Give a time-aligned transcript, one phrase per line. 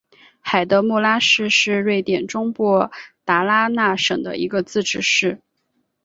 [0.39, 2.89] 海德穆拉市是瑞典中部
[3.23, 5.39] 达拉纳省的一个自治市。